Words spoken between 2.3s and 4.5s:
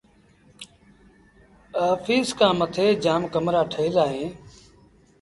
کآݩ مٿي جآم ڪمرآ ٺهيٚل اوهيݩ